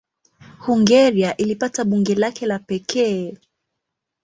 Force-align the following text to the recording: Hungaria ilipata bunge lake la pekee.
Hungaria 0.59 1.37
ilipata 1.37 1.83
bunge 1.85 2.15
lake 2.15 2.45
la 2.45 2.59
pekee. 2.59 3.37